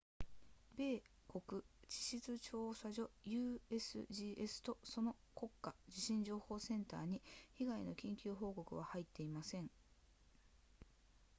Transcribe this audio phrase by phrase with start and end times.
[0.77, 7.21] 米国地質調査所 usgs とその国家地震情報センターに
[7.53, 9.69] 被害の緊急報告は入っていません